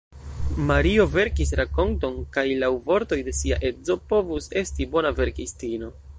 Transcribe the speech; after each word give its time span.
Mario 0.69 1.03
verkis 1.15 1.51
rakonton, 1.59 2.17
kaj 2.37 2.45
laŭ 2.65 2.71
vortoj 2.89 3.21
de 3.29 3.37
sia 3.41 3.61
edzo 3.71 4.01
povus 4.15 4.53
esti 4.65 4.93
bona 4.97 5.15
verkistino. 5.23 5.97